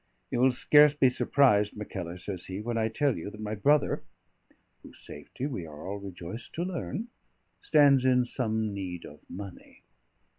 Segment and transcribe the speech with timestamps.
[0.31, 4.01] "You will scarce be surprised, Mackellar," says he, "when I tell you that my brother
[4.81, 7.09] whose safety we are all rejoiced to learn
[7.59, 9.83] stands in some need of money."